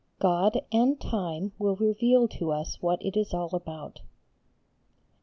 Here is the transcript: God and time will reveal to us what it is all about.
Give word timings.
God 0.17 0.63
and 0.71 0.99
time 0.99 1.51
will 1.59 1.75
reveal 1.75 2.27
to 2.29 2.51
us 2.51 2.81
what 2.81 3.05
it 3.05 3.15
is 3.15 3.35
all 3.35 3.53
about. 3.53 4.01